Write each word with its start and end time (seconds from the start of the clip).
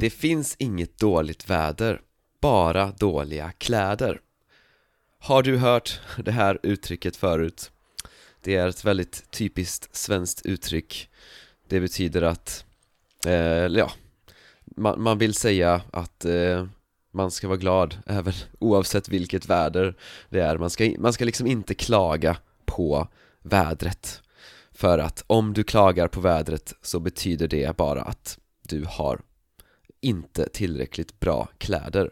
Det 0.00 0.10
finns 0.10 0.56
inget 0.58 0.98
dåligt 0.98 1.50
väder, 1.50 2.00
bara 2.40 2.90
dåliga 2.90 3.52
kläder. 3.58 4.20
Har 5.18 5.42
du 5.42 5.56
hört 5.56 6.00
det 6.24 6.30
här 6.30 6.58
uttrycket 6.62 7.16
förut? 7.16 7.70
Det 8.40 8.56
är 8.56 8.68
ett 8.68 8.84
väldigt 8.84 9.30
typiskt 9.30 9.96
svenskt 9.96 10.46
uttryck. 10.46 11.08
Det 11.68 11.80
betyder 11.80 12.22
att, 12.22 12.64
eh, 13.26 13.32
ja, 13.66 13.90
man, 14.64 15.02
man, 15.02 15.18
vill 15.18 15.34
säga 15.34 15.82
att 15.90 16.24
eh, 16.24 16.66
man 17.12 17.30
ska 17.30 17.48
vara 17.48 17.58
glad 17.58 17.96
även 18.06 18.34
oavsett 18.58 19.08
vilket 19.08 19.46
väder 19.46 19.96
det 20.28 20.40
är. 20.40 20.58
Man 20.58 20.70
ska, 20.70 20.94
man 20.98 21.12
ska 21.12 21.24
liksom 21.24 21.46
inte 21.46 21.74
klaga 21.74 22.36
på 22.64 23.08
vädret. 23.42 24.22
För 24.72 24.98
att 24.98 25.24
om 25.26 25.52
du 25.52 25.64
klagar 25.64 26.08
på 26.08 26.20
vädret 26.20 26.74
så 26.82 27.00
betyder 27.00 27.48
det 27.48 27.76
bara 27.76 28.02
att 28.02 28.38
du 28.62 28.84
har 28.88 29.20
inte 30.00 30.48
tillräckligt 30.48 31.20
bra 31.20 31.48
kläder. 31.58 32.10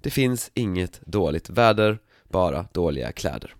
Det 0.00 0.10
finns 0.10 0.50
inget 0.54 1.00
dåligt 1.06 1.50
väder, 1.50 1.98
bara 2.28 2.68
dåliga 2.72 3.12
kläder. 3.12 3.54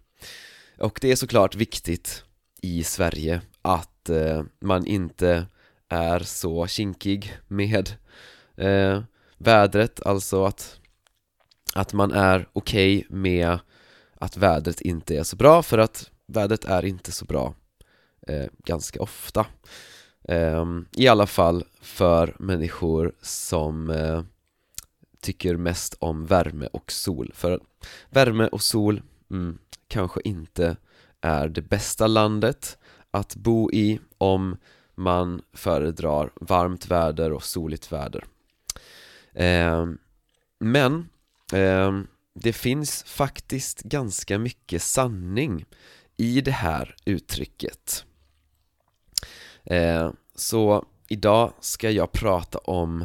Och 0.79 0.99
det 1.03 1.13
är 1.13 1.17
såklart 1.17 1.55
viktigt 1.55 2.25
i 2.63 2.85
Sverige 2.85 3.41
att 3.63 4.09
eh, 4.09 4.43
man 4.61 4.87
inte 4.87 5.47
är 5.89 6.19
så 6.19 6.67
kinkig 6.67 7.37
med 7.49 7.91
eh, 8.57 9.03
vädret, 9.39 10.07
alltså 10.07 10.45
att, 10.45 10.81
att 11.75 11.93
man 11.93 12.13
är 12.13 12.49
okej 12.53 12.99
okay 12.99 13.19
med 13.19 13.59
att 14.15 14.37
vädret 14.37 14.81
inte 14.81 15.17
är 15.17 15.23
så 15.23 15.37
bra 15.37 15.63
för 15.63 15.79
att 15.79 16.11
vädret 16.27 16.65
är 16.65 16.85
inte 16.85 17.13
så 17.13 17.25
bra 17.25 17.55
eh, 18.27 18.47
ganska 18.65 19.03
ofta. 19.03 19.41
eh, 19.41 19.47
Ehm, 20.29 20.87
I 20.97 21.09
alla 21.09 21.27
fall 21.27 21.65
för 21.81 22.37
människor 22.39 23.13
som 23.23 23.91
eh, 23.91 24.23
tycker 25.21 25.57
mest 25.57 25.97
om 25.99 26.27
värme 26.27 26.67
och 26.73 26.93
sol. 26.93 27.33
För 27.35 27.61
värme 28.11 28.49
och 28.49 28.63
sol 28.63 29.03
mm, 29.31 29.59
kanske 29.89 30.21
inte 30.25 30.77
är 31.21 31.49
det 31.49 31.63
bästa 31.63 32.07
landet 32.07 32.79
att 33.11 33.37
bo 33.37 33.71
i 33.73 34.01
om 34.19 34.57
man 34.95 35.43
föredrar 35.53 36.31
varmt 36.41 36.87
väder 36.87 37.33
och 37.33 37.45
soligt 37.45 37.93
väder. 37.93 38.25
Eh, 39.33 39.87
Men 40.61 41.09
eh, 41.53 42.01
det 42.35 42.53
finns 42.53 43.03
faktiskt 43.03 43.83
ganska 43.83 44.39
mycket 44.39 44.83
sanning 44.83 45.65
i 46.17 46.41
det 46.41 46.51
här 46.51 46.97
uttrycket 47.05 48.05
eh, 49.71 50.11
Så 50.35 50.85
idag 51.09 51.53
ska 51.61 51.91
jag 51.91 52.13
prata 52.13 52.59
om 52.59 53.05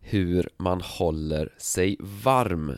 hur 0.00 0.48
man 0.56 0.80
håller 0.80 1.54
sig 1.58 1.96
varm 2.00 2.76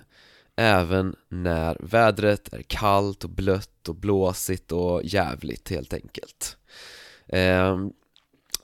Även 0.58 1.16
när 1.28 1.76
vädret 1.80 2.52
är 2.52 2.62
kallt 2.62 3.24
och 3.24 3.30
blött 3.30 3.88
och 3.88 3.94
blåsigt 3.94 4.72
och 4.72 5.04
jävligt 5.04 5.68
helt 5.70 5.94
enkelt. 5.94 6.56
Eh, 7.28 7.78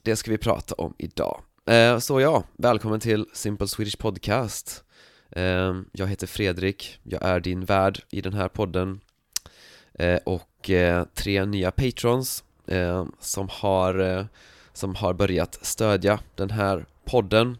Det 0.02 0.16
ska 0.16 0.30
vi 0.30 0.38
prata 0.38 0.74
om 0.74 0.94
idag. 0.98 1.40
Eh, 1.66 1.98
Så 1.98 2.20
ja, 2.20 2.44
välkommen 2.56 3.00
till 3.00 3.26
Simple 3.32 3.68
Swedish 3.68 3.98
Podcast. 3.98 4.84
Eh, 5.30 5.74
Jag 5.92 6.06
heter 6.06 6.26
Fredrik, 6.26 6.98
jag 7.02 7.22
är 7.22 7.40
din 7.40 7.64
värd 7.64 8.00
i 8.10 8.20
den 8.20 8.34
här 8.34 8.48
podden. 8.48 9.00
Eh, 9.94 10.18
Och 10.24 10.70
eh, 10.70 11.04
tre 11.14 11.44
nya 11.44 11.70
patrons 11.70 12.44
eh, 12.66 13.06
som 13.20 13.48
har 13.52 13.98
eh, 13.98 14.24
som 14.72 14.94
har 14.94 15.14
börjat 15.14 15.58
stödja 15.62 16.20
den 16.34 16.50
här 16.50 16.86
podden. 17.04 17.58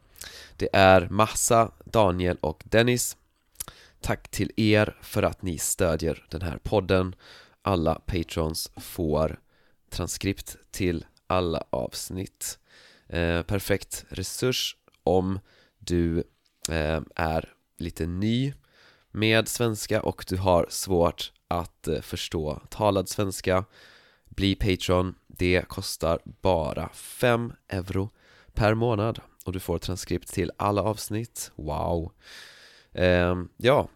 Det 0.56 0.68
är 0.72 1.08
Massa, 1.10 1.70
Daniel 1.84 2.36
och 2.40 2.62
Dennis. 2.66 3.16
Tack 4.00 4.28
till 4.28 4.52
er 4.56 4.96
för 5.00 5.22
att 5.22 5.42
ni 5.42 5.58
stödjer 5.58 6.26
den 6.30 6.42
här 6.42 6.58
podden. 6.62 7.14
Alla 7.62 7.94
patrons 7.94 8.70
får 8.76 9.40
transkript 9.90 10.56
till 10.70 11.04
alla 11.26 11.64
avsnitt. 11.70 12.58
Eh, 13.06 13.42
Perfekt 13.42 14.04
resurs 14.08 14.76
om 15.04 15.40
du 15.78 16.18
eh, 16.68 17.00
är 17.16 17.52
lite 17.78 18.06
ny 18.06 18.52
med 19.10 19.48
svenska 19.48 20.02
och 20.02 20.24
du 20.28 20.36
har 20.36 20.66
svårt 20.68 21.32
att 21.48 21.88
eh, 21.88 22.00
förstå 22.00 22.60
talad 22.70 23.08
svenska. 23.08 23.64
Bli 24.36 24.54
Patreon, 24.54 25.14
det 25.26 25.68
kostar 25.68 26.18
bara 26.24 26.88
5 26.88 27.52
euro 27.68 28.10
per 28.52 28.74
månad 28.74 29.20
och 29.44 29.52
du 29.52 29.60
får 29.60 29.78
transkript 29.78 30.32
till 30.32 30.50
alla 30.56 30.82
avsnitt, 30.82 31.52
wow. 31.54 32.12
Eh, 32.92 33.42
Ja, 33.56 33.88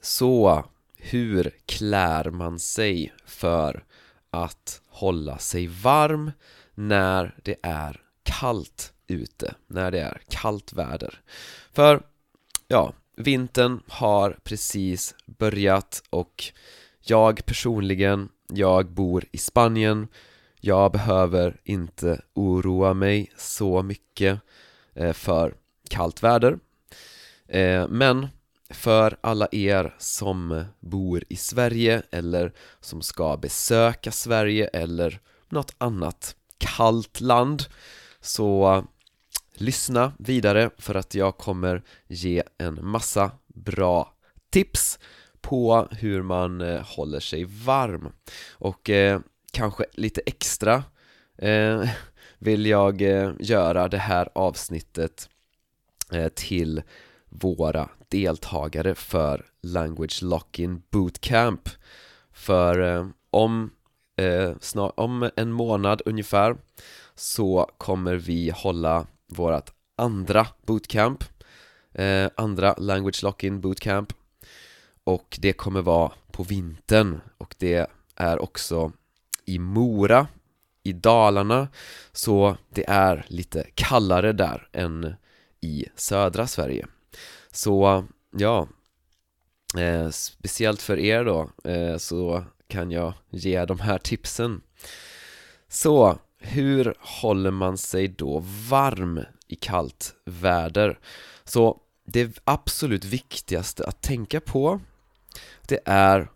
så 0.00 0.64
hur 0.96 1.54
klär 1.66 2.30
man 2.30 2.58
sig 2.58 3.12
för 3.26 3.84
att 4.30 4.82
hålla 4.86 5.38
sig 5.38 5.66
varm 5.66 6.32
när 6.74 7.36
det 7.42 7.56
är 7.62 8.02
kallt 8.22 8.92
ute, 9.06 9.54
när 9.66 9.90
det 9.90 10.00
är 10.00 10.22
kallt 10.28 10.72
väder? 10.72 11.20
För, 11.72 12.02
ja, 12.68 12.92
vintern 13.16 13.82
har 13.88 14.38
precis 14.44 15.14
börjat 15.26 16.02
och 16.10 16.44
jag 17.00 17.46
personligen, 17.46 18.28
jag 18.48 18.90
bor 18.90 19.24
i 19.32 19.38
Spanien. 19.38 20.08
Jag 20.60 20.92
behöver 20.92 21.60
inte 21.64 22.20
oroa 22.34 22.94
mig 22.94 23.32
så 23.36 23.82
mycket 23.82 24.40
eh, 24.94 25.12
för 25.12 25.54
kallt 25.90 26.22
väder. 26.22 26.58
Eh, 27.48 27.88
men 27.88 28.28
för 28.70 29.16
alla 29.20 29.48
er 29.52 29.94
som 29.98 30.64
bor 30.80 31.24
i 31.28 31.36
Sverige 31.36 32.02
eller 32.10 32.52
som 32.80 33.02
ska 33.02 33.36
besöka 33.36 34.12
Sverige 34.12 34.66
eller 34.66 35.20
något 35.48 35.74
annat 35.78 36.36
kallt 36.58 37.20
land 37.20 37.64
så 38.20 38.84
lyssna 39.54 40.12
vidare 40.18 40.70
för 40.78 40.94
att 40.94 41.14
jag 41.14 41.38
kommer 41.38 41.82
ge 42.06 42.42
en 42.58 42.78
massa 42.82 43.30
bra 43.46 44.14
tips 44.50 44.98
på 45.48 45.88
hur 45.90 46.22
man 46.22 46.60
eh, 46.60 46.82
håller 46.82 47.20
sig 47.20 47.44
varm. 47.44 48.12
Och 48.52 48.90
eh, 48.90 49.20
kanske 49.52 49.84
lite 49.92 50.20
extra 50.26 50.84
eh, 51.38 51.88
vill 52.38 52.66
jag 52.66 53.02
eh, 53.02 53.32
göra 53.40 53.88
det 53.88 53.98
här 53.98 54.28
avsnittet 54.34 55.28
eh, 56.12 56.28
till 56.28 56.82
våra 57.28 57.88
deltagare 58.08 58.94
för 58.94 59.46
Language 59.62 60.22
Lock-In 60.22 60.82
Bootcamp. 60.90 61.68
För 62.32 62.80
eh, 62.80 63.06
om, 63.30 63.70
eh, 64.16 64.52
snar, 64.60 65.00
om 65.00 65.30
en 65.36 65.52
månad 65.52 66.02
ungefär 66.04 66.56
så 67.14 67.70
kommer 67.78 68.14
vi 68.14 68.50
hålla 68.50 69.06
vårt 69.26 69.70
andra 69.96 70.46
bootcamp 70.66 71.24
eh, 71.92 72.30
andra 72.36 72.74
Language 72.78 73.22
Lock-In 73.22 73.60
Bootcamp 73.60 74.12
och 75.08 75.38
det 75.40 75.52
kommer 75.52 75.82
vara 75.82 76.12
på 76.30 76.42
vintern. 76.42 77.20
Och 77.38 77.54
det 77.58 77.90
är 78.16 78.42
också 78.42 78.92
i 79.44 79.58
Mora 79.58 80.26
i 80.82 80.92
Dalarna. 80.92 81.68
Så 82.12 82.56
det 82.74 82.84
är 82.88 83.26
lite 83.28 83.66
kallare 83.74 84.32
där 84.32 84.68
än 84.72 85.14
i 85.60 85.86
södra 85.96 86.46
Sverige. 86.46 86.86
Så 87.52 88.04
ja, 88.30 88.68
eh, 89.78 90.10
speciellt 90.10 90.82
för 90.82 90.98
er 90.98 91.24
då 91.24 91.50
eh, 91.70 91.96
så 91.96 92.44
kan 92.66 92.90
jag 92.90 93.12
ge 93.30 93.64
de 93.64 93.80
här 93.80 93.98
tipsen. 93.98 94.60
Så, 95.68 96.18
hur 96.38 96.94
håller 97.00 97.50
man 97.50 97.78
sig 97.78 98.08
då 98.08 98.42
varm 98.68 99.20
i 99.46 99.56
kallt 99.56 100.14
väder? 100.24 100.98
Så 101.44 101.80
det 102.04 102.40
absolut 102.44 103.04
viktigaste 103.04 103.84
att 103.84 104.02
tänka 104.02 104.40
på 104.40 104.80
det 105.68 105.80
är 105.84 106.30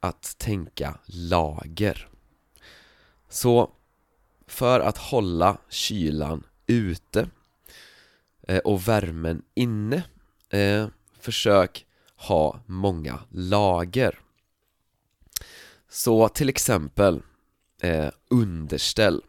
att 0.00 0.38
tänka 0.38 0.98
lager. 1.06 2.08
Så 3.28 3.70
för 4.46 4.80
att 4.80 4.98
hålla 4.98 5.56
kylan 5.68 6.46
ute 6.66 7.28
eh, 8.48 8.58
och 8.58 8.88
värmen 8.88 9.42
inne 9.54 10.02
eh, 10.50 10.86
försök 11.20 11.86
ha 12.16 12.60
många 12.66 13.20
lager. 13.30 14.18
Så 15.88 16.28
till 16.28 16.48
exempel 16.48 17.22
eh, 17.82 18.10
underställ. 18.30 19.22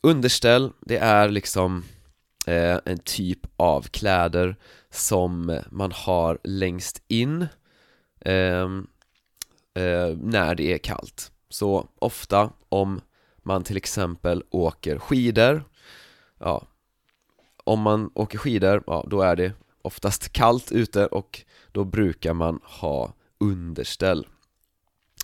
Underställ, 0.00 0.72
det 0.80 0.96
är 0.96 1.28
liksom 1.28 1.84
eh, 2.46 2.78
en 2.84 2.98
typ 2.98 3.40
av 3.56 3.82
kläder 3.82 4.56
som 4.90 5.60
man 5.70 5.92
har 5.92 6.38
längst 6.44 7.02
in. 7.08 7.42
eh, 7.42 7.48
Ehm, 8.26 8.86
eh, 9.74 10.16
när 10.16 10.54
det 10.54 10.72
är 10.72 10.78
kallt. 10.78 11.32
Så 11.48 11.88
ofta 11.98 12.50
om 12.68 13.00
man 13.42 13.64
till 13.64 13.76
exempel 13.76 14.44
åker 14.50 14.98
skidor 14.98 15.64
Ja, 16.38 16.66
om 17.64 17.80
man 17.80 18.10
åker 18.14 18.38
skidor, 18.38 18.82
ja 18.86 19.06
då 19.10 19.20
är 19.22 19.36
det 19.36 19.52
oftast 19.82 20.32
kallt 20.32 20.72
ute 20.72 21.06
och 21.06 21.44
då 21.72 21.84
brukar 21.84 22.34
man 22.34 22.60
ha 22.62 23.12
underställ. 23.38 24.26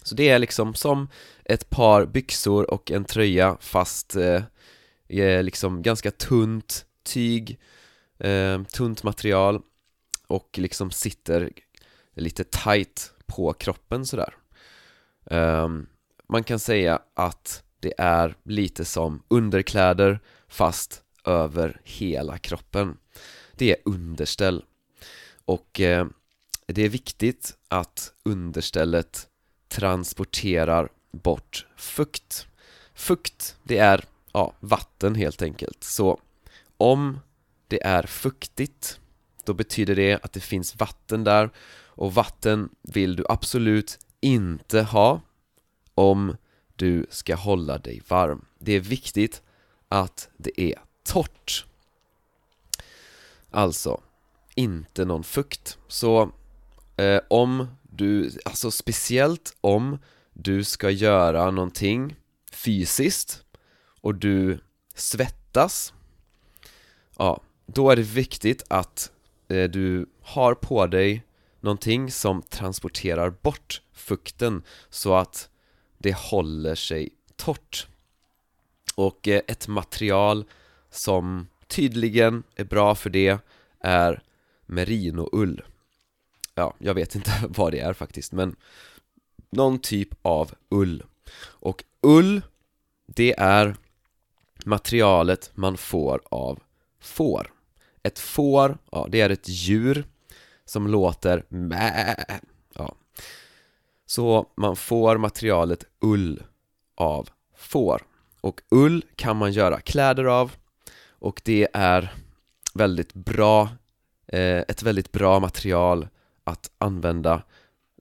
Så 0.03 0.15
det 0.15 0.29
är 0.29 0.39
liksom 0.39 0.75
som 0.75 1.09
ett 1.45 1.71
par 1.71 2.07
byxor 2.07 2.71
och 2.71 2.91
en 2.91 3.05
tröja 3.05 3.57
fast 3.61 4.17
eh, 4.17 4.43
eh 5.09 5.43
liksom 5.43 5.83
ganska 5.83 6.11
tunt 6.11 6.87
tyg, 7.03 7.61
eh, 8.19 8.63
tunt 8.63 9.03
material 9.03 9.63
och 10.27 10.59
liksom 10.59 10.91
sitter 10.91 11.51
lite 12.15 12.45
tight 12.45 13.13
på 13.27 13.53
kroppen 13.53 14.07
sådär. 14.07 14.35
Um, 15.25 15.87
Man 16.29 16.45
kan 16.45 16.59
säga 16.59 17.03
att 17.15 17.63
det 17.81 17.95
är 17.99 18.37
lite 18.43 18.85
som 18.85 19.23
underkläder 19.29 20.21
fast 20.49 21.03
över 21.25 21.81
hela 21.85 22.39
kroppen. 22.39 22.97
Det 23.53 23.71
är 23.71 23.77
underställ. 23.85 24.65
Och 25.45 25.81
eh, 25.81 26.07
det 26.67 26.83
är 26.83 26.89
viktigt 26.89 27.57
att 27.69 28.13
understället 28.23 29.29
transporterar 29.69 30.89
bort 31.13 31.67
fukt. 31.77 32.47
Fukt, 32.95 33.57
det 33.63 33.79
är 33.79 34.05
ja, 34.33 34.55
vatten 34.61 35.15
helt 35.15 35.43
enkelt. 35.43 35.85
Så 35.85 36.21
om 36.77 37.21
det 37.69 37.83
är 37.85 38.03
fuktigt 38.03 39.01
då 39.45 39.55
betyder 39.55 39.95
det 39.95 40.25
att 40.25 40.33
det 40.33 40.41
finns 40.41 40.77
vatten 40.77 41.25
där 41.25 41.51
och 41.95 42.15
vatten 42.15 42.69
vill 42.83 43.17
du 43.17 43.25
absolut 43.29 43.99
inte 44.21 44.83
ha 44.83 45.21
om 45.95 46.37
du 46.77 47.07
ska 47.11 47.35
hålla 47.35 47.79
dig 47.79 48.03
varm. 48.09 48.45
Det 48.59 48.73
är 48.73 48.81
viktigt 48.81 49.43
att 49.89 50.29
det 50.37 50.61
är 50.61 50.75
torrt. 51.05 51.67
Alltså, 53.51 54.01
inte 54.55 55.05
någon 55.05 55.25
fukt. 55.25 55.79
Så 55.89 56.33
eh, 56.97 57.21
om 57.31 57.67
du, 57.83 58.31
alltså 58.45 58.71
speciellt 58.71 59.57
om 59.61 59.99
du 60.33 60.65
ska 60.65 60.91
göra 60.91 61.51
någonting 61.51 62.17
fysiskt 62.53 63.45
och 64.01 64.15
du 64.15 64.59
svettas 64.95 65.93
Ja, 67.19 67.41
då 67.67 67.91
är 67.91 67.97
det 67.97 68.03
viktigt 68.03 68.65
att 68.69 69.13
eh, 69.49 69.71
du 69.71 70.07
har 70.23 70.55
på 70.55 70.87
dig 70.87 71.23
någonting 71.63 72.11
som 72.11 72.43
transporterar 72.43 73.31
bort 73.31 73.83
fukten 73.93 74.63
så 74.91 75.15
att 75.15 75.49
det 75.99 76.17
håller 76.17 76.75
sig 76.75 77.11
torrt. 77.37 77.87
Och 78.95 79.29
eh, 79.29 79.41
ett 79.47 79.69
material 79.69 80.45
som 80.91 81.49
tydligen 81.67 82.43
är 82.57 82.65
bra 82.65 82.95
för 82.95 83.11
det 83.11 83.39
är 83.81 84.23
merinoull. 84.67 85.63
Ja, 86.55 86.75
jag 86.79 86.95
vet 86.95 87.15
inte 87.15 87.33
vad 87.49 87.73
det 87.73 87.81
är 87.81 87.93
faktiskt 87.93 88.33
men 88.33 88.57
någon 89.51 89.79
typ 89.79 90.09
av 90.23 90.55
ull. 90.69 91.03
Och 91.43 91.85
ull, 92.01 92.43
det 93.07 93.35
är 93.39 93.77
materialet 94.65 95.51
man 95.55 95.77
får 95.77 96.21
av 96.25 96.63
får. 97.01 97.53
Ett 98.03 98.19
får, 98.19 98.79
ja 98.91 99.09
det 99.11 99.21
är 99.21 99.31
ett 99.31 99.49
djur 99.49 100.05
som 100.73 100.87
låter 100.87 101.45
ja. 102.75 102.95
Så 104.07 104.47
man 104.55 104.77
får 104.77 105.19
materialet 105.19 105.85
ull 106.01 106.43
av 106.95 107.29
får. 107.57 108.03
Och 108.41 108.61
ull 108.71 109.05
kan 109.17 109.37
man 109.37 109.53
göra 109.53 109.81
kläder 109.81 110.25
av. 110.25 110.53
Och 111.09 111.41
det 111.45 111.69
är 111.73 112.15
väldigt 112.75 113.15
bra, 113.15 113.69
eh, 114.27 114.59
ett 114.59 114.83
väldigt 114.83 115.13
bra 115.13 115.41
material 115.41 116.09
att 116.45 116.71
använda 116.79 117.43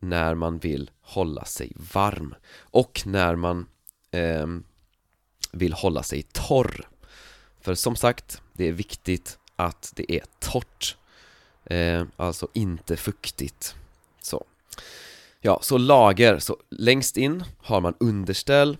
när 0.01 0.35
man 0.35 0.57
vill 0.57 0.91
hålla 1.01 1.45
sig 1.45 1.71
varm. 1.93 2.35
Och 2.59 3.01
när 3.05 3.35
man 3.35 3.65
eh, 4.11 4.47
vill 5.51 5.73
hålla 5.73 6.03
sig 6.03 6.21
torr. 6.21 6.87
För 7.61 7.75
som 7.75 7.95
sagt, 7.95 8.41
det 8.53 8.67
är 8.67 8.71
viktigt 8.71 9.39
att 9.55 9.93
det 9.95 10.11
är 10.11 10.23
torrt 10.39 10.97
eh, 11.71 12.05
Alltså 12.17 12.47
inte 12.53 12.97
fuktigt. 12.97 13.75
Så. 14.21 14.45
Ja, 15.41 15.59
så 15.61 15.77
lager, 15.77 16.39
så 16.39 16.57
längst 16.69 17.17
in 17.17 17.43
har 17.57 17.81
man 17.81 17.95
underställ. 17.99 18.77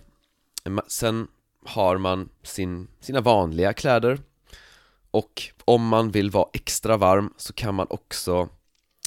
Eh, 0.64 0.78
sen 0.86 1.28
har 1.64 1.98
man 1.98 2.28
sin, 2.42 2.88
sina 3.00 3.20
vanliga 3.20 3.72
kläder. 3.72 4.18
Och 5.10 5.42
om 5.64 5.88
man 5.88 6.10
vill 6.10 6.30
vara 6.30 6.48
extra 6.52 6.96
varm 6.96 7.34
så 7.36 7.52
kan 7.52 7.74
man 7.74 7.86
också 7.90 8.48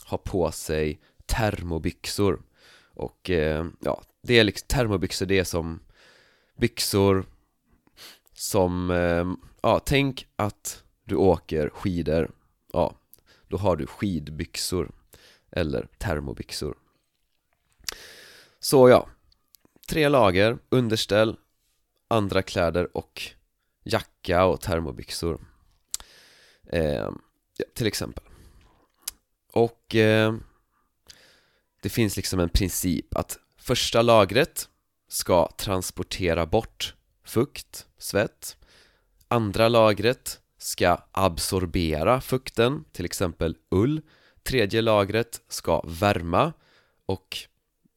ha 0.05 0.17
på 0.17 0.51
sig 0.51 0.99
termobyxor. 1.25 2.41
Och 2.93 3.29
eh, 3.29 3.65
ja, 3.79 4.01
det 4.21 4.39
är 4.39 4.43
liksom, 4.43 4.67
termobyxor 4.67 5.25
det 5.25 5.39
är 5.39 5.43
som 5.43 5.79
byxor 6.57 7.25
som, 8.33 8.91
eh, 8.91 9.25
ja 9.61 9.79
tänk 9.85 10.27
att 10.35 10.83
du 11.03 11.15
åker 11.15 11.69
skidor, 11.69 12.31
ja 12.73 12.95
då 13.55 13.59
har 13.59 13.75
du 13.75 13.87
skidbyxor 13.87 14.91
eller 15.51 15.87
termobyxor. 15.97 16.77
Så 18.59 18.89
ja, 18.89 19.09
tre 19.87 20.09
lager, 20.09 20.57
underställ, 20.69 21.37
andra 22.07 22.41
kläder 22.41 22.97
och 22.97 23.21
jacka 23.83 24.45
och 24.45 24.61
termobyxor. 24.61 25.47
Eh, 26.67 27.09
ja, 27.57 27.65
till 27.73 27.87
exempel. 27.87 28.23
Och 29.51 29.95
eh, 29.95 30.35
det 31.81 31.89
finns 31.89 32.17
liksom 32.17 32.39
en 32.39 32.49
princip 32.49 33.15
att 33.15 33.37
första 33.57 34.01
lagret 34.01 34.69
ska 35.07 35.51
transportera 35.57 36.45
bort 36.45 36.95
fukt, 37.23 37.87
svett. 37.97 38.57
Andra 39.27 39.69
lagret 39.69 40.41
ska 40.65 40.97
absorbera 41.11 42.21
fukten, 42.21 42.85
till 42.91 43.05
exempel 43.05 43.57
ull. 43.69 44.01
Tredje 44.43 44.81
lagret 44.81 45.41
ska 45.47 45.81
värma 45.85 46.53
och 47.05 47.37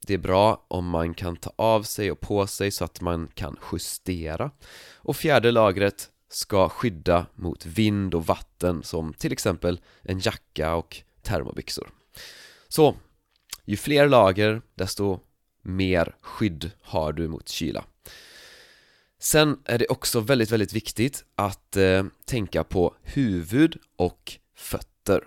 det 0.06 0.14
är 0.14 0.18
bra 0.18 0.66
om 0.68 0.88
man 0.88 1.14
kan 1.14 1.36
ta 1.36 1.52
av 1.56 1.82
sig 1.82 2.10
och 2.10 2.20
på 2.20 2.46
sig 2.46 2.70
så 2.70 2.84
att 2.84 3.00
man 3.00 3.28
kan 3.34 3.56
justera. 3.72 4.50
Och 4.94 5.16
fjärde 5.16 5.50
lagret 5.50 6.10
ska 6.28 6.68
skydda 6.68 7.26
mot 7.34 7.66
vind 7.66 8.14
och 8.14 8.26
vatten 8.26 8.82
som 8.82 9.12
till 9.12 9.32
exempel 9.32 9.80
en 10.02 10.18
jacka 10.18 10.74
och 10.74 11.02
termobyxor. 11.22 11.90
Så, 12.68 12.94
ju 13.64 13.76
fler 13.76 14.08
lager 14.08 14.62
desto 14.74 15.20
mer 15.62 16.16
skydd 16.20 16.70
har 16.82 17.12
du 17.12 17.28
mot 17.28 17.48
kyla. 17.48 17.84
Sen 19.18 19.58
är 19.64 19.78
det 19.78 19.86
också 19.86 20.20
väldigt, 20.20 20.50
väldigt 20.50 20.72
viktigt 20.72 21.24
att 21.34 21.76
eh, 21.76 22.04
tänka 22.24 22.64
på 22.64 22.94
huvud 23.02 23.76
och 23.96 24.38
fötter. 24.56 25.24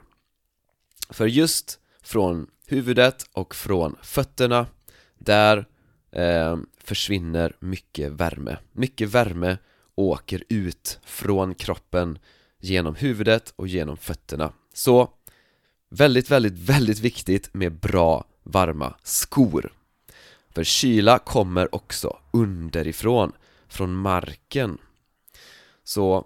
För 1.09 1.27
just 1.27 1.79
från 2.01 2.47
huvudet 2.65 3.25
och 3.33 3.55
från 3.55 3.95
fötterna 4.01 4.67
där 5.17 5.65
eh, 6.11 6.57
försvinner 6.77 7.55
mycket 7.59 8.11
värme. 8.11 8.57
Mycket 8.71 9.09
värme 9.09 9.57
åker 9.95 10.43
ut 10.49 10.99
från 11.03 11.55
kroppen 11.55 12.19
genom 12.59 12.95
huvudet 12.95 13.53
och 13.55 13.67
genom 13.67 13.97
fötterna. 13.97 14.53
Så 14.73 15.09
väldigt, 15.89 16.31
väldigt, 16.31 16.53
väldigt 16.53 16.99
viktigt 16.99 17.53
med 17.53 17.71
bra 17.71 18.25
varma 18.43 18.95
skor. 19.03 19.73
För 20.49 20.63
kyla 20.63 21.19
kommer 21.19 21.75
också 21.75 22.17
underifrån 22.31 23.31
från 23.71 23.95
marken. 23.95 24.77
Så 25.83 26.25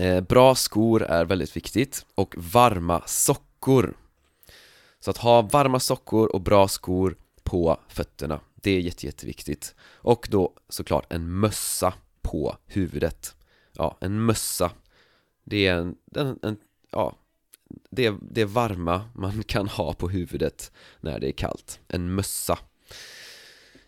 eh, 0.00 0.20
bra 0.20 0.54
skor 0.54 1.02
är 1.02 1.24
väldigt 1.24 1.56
viktigt 1.56 2.06
och 2.14 2.34
varma 2.38 3.02
sockor. 3.06 3.96
Så 5.00 5.10
att 5.10 5.16
ha 5.16 5.42
varma 5.42 5.80
sockor 5.80 6.26
och 6.26 6.40
bra 6.40 6.68
skor 6.68 7.16
på 7.42 7.80
fötterna 7.88 8.40
Det 8.54 8.70
är 8.70 8.80
jätte, 8.80 9.06
jätteviktigt. 9.06 9.74
Och 9.80 10.28
då 10.30 10.52
såklart 10.68 11.12
en 11.12 11.40
mössa 11.40 11.94
på 12.22 12.56
huvudet. 12.66 13.36
Ja, 13.72 13.98
en 14.00 14.24
mössa. 14.24 14.70
Det 15.44 15.66
är 15.66 15.76
en, 15.76 15.96
en, 16.14 16.38
en 16.42 16.56
ja 16.90 17.16
det 17.90 18.14
det 18.20 18.44
varma 18.44 19.10
man 19.14 19.42
kan 19.42 19.68
ha 19.68 19.92
på 19.92 20.08
huvudet 20.08 20.72
när 21.00 21.20
det 21.20 21.28
är 21.28 21.32
kallt. 21.32 21.80
En 21.88 22.14
mössa. 22.14 22.58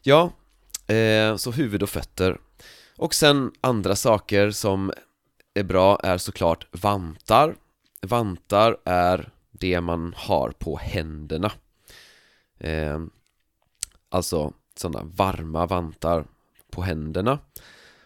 Ja, 0.02 0.32
Eh, 0.94 1.36
så 1.36 1.50
huvud 1.50 1.82
och 1.82 1.90
fötter. 1.90 2.38
Och 2.96 3.14
sen 3.14 3.52
andra 3.60 3.96
saker 3.96 4.50
som 4.50 4.92
är 5.54 5.62
bra 5.62 6.00
är 6.02 6.18
såklart 6.18 6.66
vantar. 6.70 7.56
Vantar 8.02 8.76
är 8.84 9.30
det 9.50 9.80
man 9.80 10.14
har 10.16 10.50
på 10.50 10.76
händerna. 10.76 11.52
Eh, 12.58 12.98
Alltså 14.12 14.52
sådana 14.76 15.10
varma 15.14 15.66
vantar 15.66 16.24
på 16.70 16.82
händerna. 16.82 17.38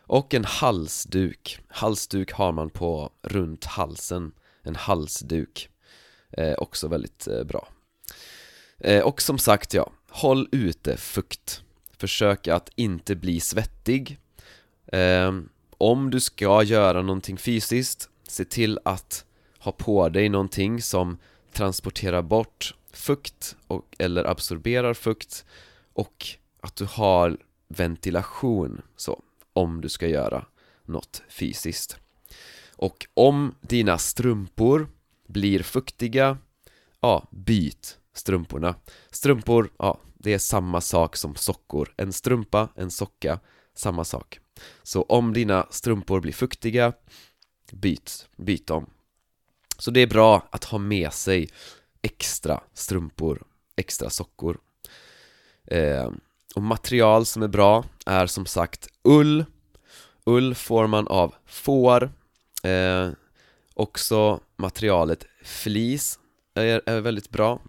Och 0.07 0.35
en 0.35 0.45
halsduk, 0.45 1.61
halsduk 1.69 2.33
har 2.33 2.53
man 2.53 2.71
på 2.71 3.11
runt 3.23 3.64
halsen, 3.64 4.33
en 4.62 4.76
halsduk 4.76 5.69
eh, 6.31 6.55
Också 6.59 6.88
väldigt 6.88 7.29
eh, 7.29 7.45
bra. 7.45 7.69
Eh, 8.79 9.03
och 9.05 9.23
som 9.23 9.38
sagt 9.38 9.75
ja, 9.75 9.91
håll 10.09 10.49
ute 10.53 10.97
fukt. 10.97 11.63
Försök 11.99 12.49
att 12.49 12.71
inte 12.75 13.15
bli 13.17 13.41
svettig. 13.41 14.19
Eh, 14.87 15.33
Om 15.79 16.11
du 16.11 16.21
ska 16.21 16.63
göra 16.63 17.03
någonting 17.03 17.37
fysiskt, 17.39 18.09
se 18.29 18.45
till 18.45 18.79
att 18.85 19.25
ha 19.59 19.73
på 19.73 20.09
dig 20.09 20.29
någonting 20.29 20.83
som 20.83 21.19
transporterar 21.53 22.23
bort 22.23 22.75
fukt 22.93 23.57
och, 23.67 23.97
eller 23.99 24.25
absorberar 24.25 24.95
fukt 24.95 25.45
och 25.93 26.27
att 26.61 26.77
du 26.77 26.85
har 26.85 27.37
ventilation 27.69 28.83
så, 28.97 29.23
om 29.53 29.81
du 29.81 29.89
ska 29.89 30.07
göra 30.07 30.47
något 30.85 31.23
fysiskt. 31.29 31.99
Och 32.77 33.07
om 33.15 33.55
dina 33.61 33.99
strumpor 33.99 34.89
blir 35.27 35.63
fuktiga, 35.63 36.39
ja, 37.01 37.29
byt 37.31 37.99
strumporna. 38.14 38.75
Strumpor, 39.11 39.71
ja, 39.78 40.00
det 40.14 40.35
är 40.35 40.38
samma 40.38 40.80
sak 40.80 41.16
som 41.16 41.35
sockor. 41.35 41.94
En 41.97 42.12
strumpa, 42.12 42.68
en 42.76 42.90
socka, 42.90 43.40
samma 43.75 44.04
sak. 44.04 44.40
Så 44.83 45.02
om 45.02 45.33
dina 45.33 45.66
strumpor 45.71 46.21
blir 46.21 46.33
fuktiga, 46.33 46.92
byt, 47.73 48.28
byt 48.37 48.66
dem. 48.66 48.90
Så 49.78 49.90
det 49.90 50.00
är 50.00 50.06
bra 50.06 50.49
att 50.50 50.64
ha 50.64 50.78
med 50.78 51.12
sig 51.12 51.49
extra 52.02 52.61
strumpor, 52.75 53.42
extra 53.76 54.11
sockor. 54.11 54.59
Eh, 55.66 56.11
Och 56.54 56.62
material 56.62 57.26
som 57.26 57.42
är 57.42 57.49
bra 57.49 57.85
är 58.06 58.26
som 58.26 58.47
sagt 58.47 58.88
ull. 59.04 59.44
Ull 60.25 60.54
får 60.54 60.87
man 60.87 61.09
av 61.09 61.35
får. 61.47 62.12
Eh, 62.62 63.11
Också 63.75 64.40
materialet 64.56 65.26
flis 65.44 66.18
är, 66.54 66.83
är 66.87 67.00
väldigt 67.00 67.30
bra 67.30 67.61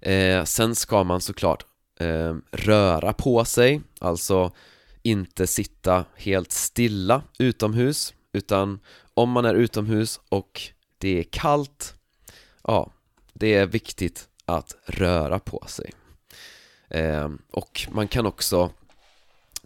eh, 0.00 0.44
Sen 0.44 0.74
ska 0.74 1.04
man 1.04 1.20
såklart 1.20 1.64
eh, 2.00 2.36
röra 2.52 3.12
på 3.12 3.44
sig 3.44 3.80
Alltså 3.98 4.52
inte 5.02 5.46
sitta 5.46 6.04
helt 6.16 6.52
stilla 6.52 7.22
utomhus 7.38 8.14
Utan 8.32 8.80
om 9.14 9.30
man 9.30 9.44
är 9.44 9.54
utomhus 9.54 10.20
och 10.28 10.62
det 10.98 11.18
är 11.18 11.22
kallt 11.22 11.94
Ja, 12.62 12.90
det 13.32 13.54
är 13.54 13.66
viktigt 13.66 14.28
att 14.44 14.76
röra 14.86 15.38
på 15.38 15.64
sig. 15.68 15.92
Eh, 16.88 17.28
Och 17.50 17.86
man 17.90 18.08
kan 18.08 18.26
också 18.26 18.70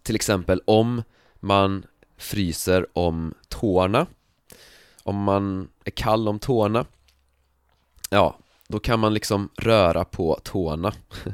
Till 0.03 0.17
exempel 0.17 0.63
om 0.65 1.03
man 1.41 1.87
fryser 2.17 2.87
om 2.99 3.35
tårna 3.49 4.07
Om 5.03 5.23
man 5.23 5.69
är 5.85 5.91
kall 5.91 6.29
om 6.29 6.39
tårna 6.39 6.87
Ja, 8.11 8.39
då 8.73 8.79
kan 8.79 9.01
man 9.01 9.15
liksom 9.15 9.49
röra 9.59 10.05
på 10.05 10.41
tårna. 10.43 10.93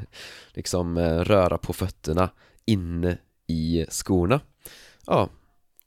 Liksom 0.53 0.97
eh, 0.97 1.19
röra 1.19 1.57
på 1.57 1.73
fötterna 1.73 2.29
inne 2.65 3.17
i 3.47 3.85
skorna. 3.89 4.39
Ja, 5.05 5.29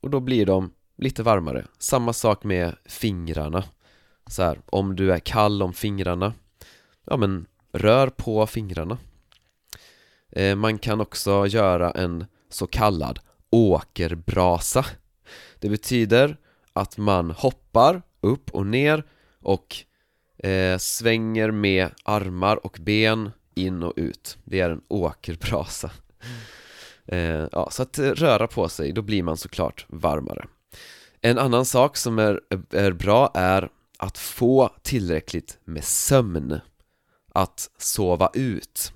och 0.01 0.11
då 0.11 0.21
blir 0.21 0.47
de 0.47 0.73
lite 0.97 1.23
varmare. 1.23 1.67
Samma 1.79 2.13
sak 2.13 2.45
med 2.45 2.77
fingrarna. 2.85 3.65
Så 4.27 4.43
här, 4.43 4.61
om 4.67 4.97
du 4.97 5.13
är 5.13 5.19
kall 5.19 5.63
om 5.63 5.73
fingrarna 5.73 6.33
Ja 7.05 7.17
men, 7.17 7.47
rör 7.73 8.09
på 8.09 8.47
fingrarna. 8.47 8.99
Eh, 10.31 10.57
man 10.57 10.79
kan 10.79 11.01
också 11.01 11.47
göra 11.47 11.91
en 11.91 12.25
så 12.49 12.67
kallad 12.67 13.19
åkerbrasa. 13.51 14.87
Det 15.59 15.69
betyder 15.69 16.37
att 16.73 16.99
man 16.99 17.31
hoppar 17.31 18.03
upp 18.21 18.51
och 18.51 18.67
ner 18.67 19.05
och 19.41 19.77
eh, 20.43 20.79
svänger 20.79 21.51
med 21.51 21.91
armar 22.05 22.67
och 22.67 22.79
ben 22.81 23.31
in 23.55 23.83
och 23.83 23.93
ut. 23.97 24.39
Det 24.45 24.61
är 24.61 24.71
en 24.71 24.83
åkerbrasa. 24.89 25.91
Eh, 27.07 27.47
Ja, 27.53 27.69
så 27.71 27.83
att 27.83 27.99
röra 27.99 28.47
på 28.47 28.69
sig, 28.69 28.93
då 28.93 29.03
blir 29.03 29.23
man 29.23 29.37
såklart 29.37 29.87
varmare. 29.89 30.47
En 31.21 31.39
annan 31.39 31.65
sak 31.65 31.97
som 31.97 32.19
är, 32.19 32.41
är 32.71 32.93
bra 32.93 33.31
är 33.35 33.69
att 33.99 34.19
få 34.19 34.71
tillräckligt 34.83 35.59
med 35.65 35.85
sömn 35.85 36.61
Att 37.33 37.71
sova 37.79 38.31
ut. 38.35 38.93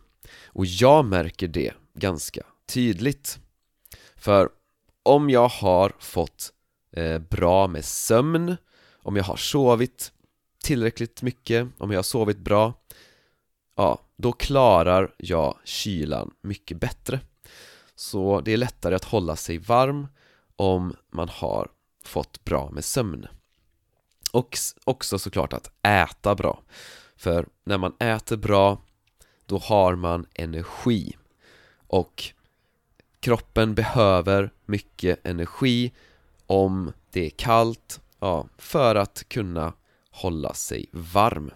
Och 0.46 0.66
jag 0.66 1.04
märker 1.04 1.48
det 1.48 1.72
ganska 1.94 2.42
tydligt. 2.68 3.38
För 4.16 4.48
om 5.02 5.30
jag 5.30 5.48
har 5.48 5.92
fått 5.98 6.52
eh, 6.92 7.18
bra 7.18 7.66
med 7.66 7.84
sömn 7.84 8.56
Om 9.02 9.16
jag 9.16 9.24
har 9.24 9.36
sovit 9.36 10.12
tillräckligt 10.66 11.22
mycket, 11.22 11.68
om 11.78 11.90
jag 11.90 11.98
har 11.98 12.02
sovit 12.02 12.38
bra 12.38 12.74
Ja, 13.74 13.98
då 14.16 14.32
klarar 14.32 15.14
jag 15.16 15.58
kylan 15.64 16.30
mycket 16.40 16.80
bättre. 16.80 17.20
Så 17.94 18.40
det 18.40 18.52
är 18.52 18.56
lättare 18.56 18.94
att 18.94 19.04
hålla 19.04 19.36
sig 19.36 19.58
varm 19.58 20.06
om 20.56 20.96
man 21.10 21.28
har 21.28 21.68
fått 22.04 22.44
bra 22.44 22.70
med 22.70 22.84
sömn. 22.84 23.26
Och 24.32 24.58
också 24.84 25.18
såklart 25.18 25.52
att 25.52 25.70
äta 25.82 26.34
bra. 26.34 26.62
För 27.16 27.46
när 27.64 27.78
man 27.78 27.94
äter 27.98 28.36
bra 28.36 28.78
Då 29.46 29.58
har 29.58 29.94
man 29.94 30.26
energi. 30.34 31.16
Och 31.86 32.24
kroppen 33.20 33.74
behöver 33.74 34.50
mycket 34.64 35.26
energi 35.26 35.92
Om 36.46 36.92
det 37.10 37.26
är 37.26 37.30
kallt 37.30 38.00
Ja, 38.18 38.48
för 38.58 38.94
att 38.94 39.24
kunna 39.28 39.72
hålla 40.16 40.54
sig 40.54 40.86
varm 40.92 41.50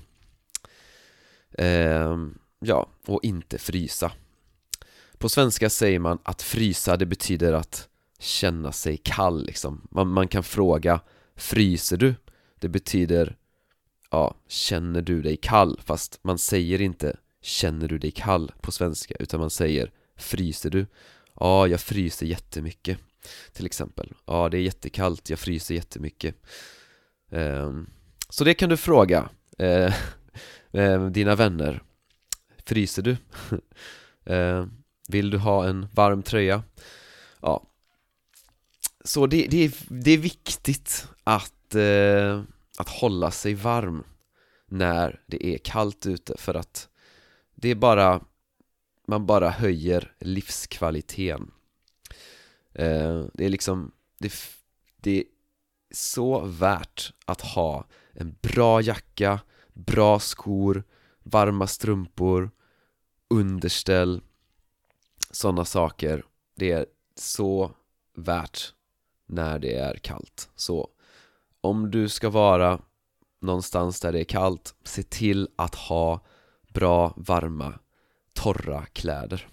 Eh, 1.59 2.17
Ja, 2.63 2.89
och 3.07 3.21
inte 3.25 3.59
frysa 3.59 4.13
På 5.19 5.29
svenska 5.29 5.71
säger 5.71 5.99
man 5.99 6.19
att 6.23 6.43
frysa, 6.43 6.97
det 6.97 7.07
betyder 7.07 7.53
att 7.53 7.89
känna 8.19 8.73
sig 8.73 8.97
kall 8.97 9.47
liksom 9.47 9.89
Man, 9.91 10.09
man 10.09 10.29
kan 10.29 10.43
fråga 10.43 11.01
Fryser 11.37 11.97
du? 11.97 12.15
Det 12.59 12.69
betyder 12.69 13.37
Ja, 14.11 14.35
känner 14.49 15.03
du 15.03 15.23
dig 15.23 15.37
kall? 15.37 15.81
Fast 15.85 16.19
man 16.23 16.39
säger 16.39 16.81
inte 16.81 17.17
Känner 17.43 17.89
du 17.89 17.99
dig 17.99 18.11
kall 18.11 18.53
på 18.61 18.73
svenska 18.73 19.15
utan 19.21 19.41
man 19.41 19.51
säger 19.51 19.93
Fryser 20.17 20.71
du? 20.71 20.87
Ja, 21.35 21.67
jag 21.67 21.81
fryser 21.81 22.27
jättemycket 22.27 22.99
Till 23.53 23.67
exempel 23.67 24.13
Ja, 24.27 24.49
det 24.49 24.59
är 24.59 24.63
jättekallt, 24.63 25.31
jag 25.31 25.39
fryser 25.39 25.75
jättemycket 25.75 26.35
um, 27.31 27.91
så 28.31 28.45
det 28.45 28.55
kan 28.55 28.69
du 28.69 28.77
fråga 28.77 29.29
eh, 29.59 29.95
eh, 30.73 31.07
dina 31.07 31.35
vänner 31.35 31.83
Fryser 32.65 33.03
du? 33.03 33.17
eh, 34.35 34.67
vill 35.09 35.31
du 35.31 35.39
ha 35.39 35.69
en 35.69 35.87
varm 35.95 36.23
tröja? 36.23 36.63
Ja 37.41 37.67
Så 39.05 39.27
det, 39.27 39.47
det, 39.51 39.65
är, 39.65 39.73
det 39.89 40.11
är 40.11 40.19
viktigt 40.19 41.09
att 41.25 41.75
eh, 41.75 42.43
att 42.79 42.89
hålla 42.89 43.31
sig 43.31 43.55
varm 43.55 44.05
när 44.67 45.21
det 45.27 45.47
är 45.47 45.59
kallt 45.59 46.07
ute 46.07 46.35
för 46.39 46.55
att 46.55 46.89
det 47.55 47.69
är 47.69 47.75
bara 47.75 48.25
man 49.07 49.27
bara 49.27 49.51
höjer 49.51 50.13
livskvaliteten 50.21 51.51
eh, 52.75 53.25
det 53.35 53.45
är 53.45 53.49
liksom 53.49 53.93
det, 54.19 54.33
det 54.97 55.19
är 55.19 55.25
så 55.91 56.41
värt 56.41 57.13
att 57.25 57.41
ha 57.41 57.85
en 58.13 58.37
bra 58.43 58.81
jacka, 58.81 59.41
bra 59.73 60.19
skor, 60.19 60.85
varma 61.23 61.67
strumpor, 61.67 62.51
underställ 63.29 64.23
sådana 65.31 65.65
saker. 65.65 66.25
Det 66.57 66.73
är 66.73 66.87
så 67.17 67.71
värt 68.17 68.75
när 69.27 69.59
det 69.59 69.75
är 69.75 69.95
kallt. 69.95 70.51
Så 70.57 70.89
om 71.61 71.91
du 71.91 72.09
ska 72.09 72.31
vara 72.31 72.81
någonstans 73.41 74.01
där 74.01 74.13
det 74.13 74.21
är 74.21 74.25
kallt, 74.25 74.75
se 74.85 75.03
till 75.03 75.49
att 75.57 75.75
ha 75.75 76.21
bra, 76.69 77.15
varma, 77.17 77.75
torra 78.33 78.87
kläder. 78.87 79.49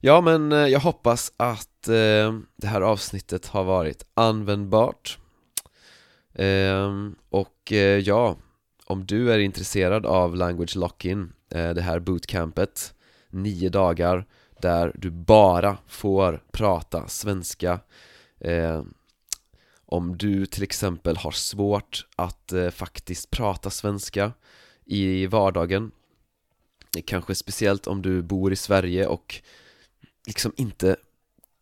Ja 0.00 0.20
men 0.20 0.52
eh, 0.52 0.58
jag 0.58 0.80
hoppas 0.80 1.32
att 1.36 1.88
eh, 1.88 2.38
det 2.56 2.66
här 2.66 2.80
avsnittet 2.80 3.46
har 3.46 3.64
varit 3.64 4.06
användbart. 4.14 5.18
Ehm, 6.34 7.16
och 7.30 7.72
eh, 7.72 7.98
ja, 7.98 8.36
om 8.86 9.06
du 9.06 9.32
är 9.32 9.38
intresserad 9.38 10.06
av 10.06 10.36
Language 10.36 10.76
Lock-In, 10.76 11.32
eh, 11.50 11.70
det 11.70 11.82
här 11.82 11.98
bootcampet 11.98 12.94
Nio 13.30 13.68
dagar 13.68 14.26
där 14.60 14.92
du 14.94 15.10
bara 15.10 15.78
får 15.86 16.42
prata 16.52 17.08
svenska 17.08 17.80
ehm, 18.40 18.94
om 19.86 20.16
du 20.16 20.46
till 20.46 20.62
exempel 20.62 21.16
har 21.16 21.30
svårt 21.30 22.06
att 22.16 22.52
eh, 22.52 22.70
faktiskt 22.70 23.30
prata 23.30 23.70
svenska 23.70 24.32
i 24.84 25.26
vardagen 25.26 25.90
Kanske 27.04 27.34
speciellt 27.34 27.86
om 27.86 28.02
du 28.02 28.22
bor 28.22 28.52
i 28.52 28.56
Sverige 28.56 29.06
och 29.06 29.42
liksom 30.26 30.52
inte 30.56 30.96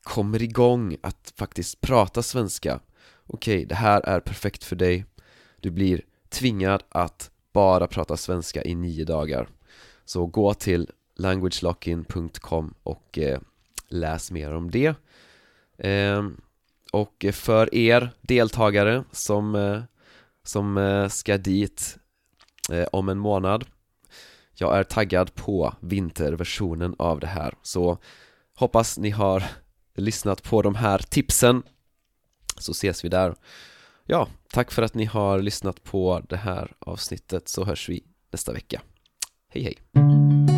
kommer 0.02 0.43
igång 0.43 0.97
att 1.02 1.33
faktiskt 1.37 1.81
prata 1.81 2.23
svenska 2.23 2.81
Okej, 3.26 3.57
okay, 3.57 3.64
det 3.64 3.75
här 3.75 4.00
är 4.00 4.21
perfekt 4.21 4.64
för 4.64 4.76
dig. 4.76 5.05
Du 5.61 5.71
blir 5.71 6.00
tvingad 6.29 6.83
att 6.88 7.31
bara 7.52 7.87
prata 7.87 8.17
svenska 8.17 8.64
i 8.64 8.75
nio 8.75 9.05
dagar. 9.05 9.49
Så 10.05 10.26
gå 10.26 10.55
till 10.55 10.91
languagelockin.com 11.17 12.75
och 12.83 13.19
eh, 13.19 13.41
läs 13.88 14.31
mer 14.31 14.55
om 14.55 14.71
det. 14.71 14.95
Eh, 15.79 16.23
Och 16.93 17.25
för 17.33 17.75
er 17.75 18.11
deltagare 18.21 19.05
som, 19.12 19.55
eh, 19.55 19.83
som 20.45 20.79
eh, 20.79 21.09
ska 21.09 21.38
dit 21.38 21.99
eh, 22.71 22.87
om 22.93 23.09
en 23.09 23.19
månad 23.19 23.64
Jag 24.55 24.79
är 24.79 24.85
taggad 24.85 25.35
på 25.35 25.75
vinterversionen 25.81 26.95
av 26.99 27.21
det 27.21 27.26
här. 27.26 27.55
Så 27.62 27.99
hoppas 28.55 28.99
ni 28.99 29.11
har 29.11 29.45
lyssnat 29.95 30.43
på 30.43 30.62
de 30.62 30.75
här 30.75 30.99
tipsen 30.99 31.62
så 32.59 32.73
ses 32.73 33.04
vi 33.04 33.09
där 33.09 33.35
Ja, 34.06 34.28
tack 34.52 34.73
för 34.73 34.82
att 34.82 34.94
ni 34.94 35.04
har 35.04 35.38
lyssnat 35.38 35.85
på 35.85 36.23
det 36.28 36.37
här 36.37 36.73
avsnittet 36.78 37.49
så 37.49 37.64
hörs 37.64 37.88
vi 37.88 38.04
nästa 38.32 38.52
vecka 38.52 38.82
Hej 39.49 39.62
hej! 39.62 40.51